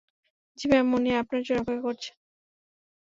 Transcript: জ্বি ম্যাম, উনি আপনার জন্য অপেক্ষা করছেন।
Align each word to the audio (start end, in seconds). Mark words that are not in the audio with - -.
জ্বি 0.57 0.65
ম্যাম, 0.71 0.87
উনি 0.97 1.09
আপনার 1.21 1.41
জন্য 1.45 1.59
অপেক্ষা 1.61 1.85
করছেন। 1.87 2.15